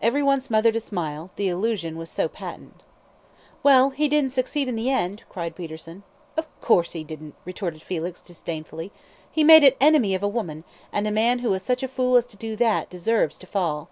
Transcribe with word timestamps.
Every 0.00 0.22
one 0.22 0.40
smothered 0.40 0.76
a 0.76 0.80
smile, 0.80 1.32
the 1.34 1.48
allusion 1.48 1.98
was 1.98 2.08
so 2.08 2.28
patent. 2.28 2.84
"Well, 3.64 3.90
he 3.90 4.08
didn't 4.08 4.30
succeed 4.30 4.68
in 4.68 4.76
the 4.76 4.90
end," 4.92 5.24
cried 5.28 5.56
Peterson. 5.56 6.04
"Of 6.36 6.46
course 6.60 6.92
he 6.92 7.02
didn't," 7.02 7.34
retorted 7.44 7.82
Felix, 7.82 8.22
disdainfully; 8.22 8.92
"he 9.28 9.42
made 9.42 9.64
an 9.64 9.72
enemy 9.80 10.14
of 10.14 10.22
a 10.22 10.28
woman, 10.28 10.62
and 10.92 11.04
a 11.04 11.10
man 11.10 11.40
who 11.40 11.52
is 11.52 11.64
such 11.64 11.82
a 11.82 11.88
fool 11.88 12.16
as 12.16 12.26
to 12.26 12.36
do 12.36 12.54
that 12.54 12.88
deserves 12.88 13.36
to 13.38 13.46
fall." 13.48 13.88